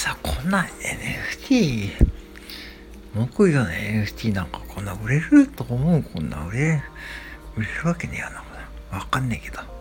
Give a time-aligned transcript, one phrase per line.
[0.00, 0.66] さこんな
[1.42, 1.90] NFT
[3.12, 6.82] 木魚の NFT なんかこんな売れると思うこんな売れ
[7.54, 9.79] 売れるわけねえやなわかんねえけど。